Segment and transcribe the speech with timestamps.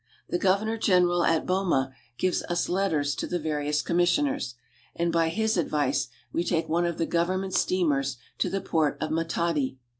[0.29, 4.55] The Governor General at Boma gives us letters to the various commissioners,
[4.95, 9.11] and by his advice we take one of the government steamers to the port of
[9.11, 9.77] Matadi.